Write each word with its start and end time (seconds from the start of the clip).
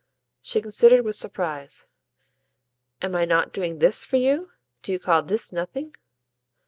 She 0.41 0.63
considered 0.63 1.05
with 1.05 1.15
surprise. 1.15 1.87
"Am 3.03 3.15
I 3.15 3.25
not 3.25 3.53
doing 3.53 3.77
THIS 3.77 4.03
for 4.03 4.17
you? 4.17 4.49
Do 4.81 4.91
you 4.91 4.97
call 4.97 5.21
this 5.21 5.53
nothing?" 5.53 5.93